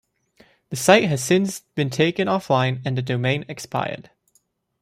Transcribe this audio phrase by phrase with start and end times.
[0.69, 4.09] The site has since been taken offline and the domain expired.